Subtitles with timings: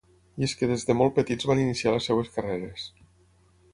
[0.43, 2.89] I és que des de molt petits van iniciar les seves carreres.